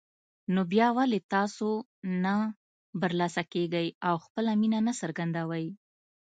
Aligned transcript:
نو 0.53 0.61
بيا 0.71 0.87
ولې 0.97 1.19
تاسو 1.33 1.69
نه 2.23 2.35
برلاسه 3.01 3.43
کېږئ 3.53 3.87
او 4.07 4.15
خپله 4.25 4.51
مينه 4.61 4.79
نه 4.87 4.93
څرګندوئ 5.01 5.67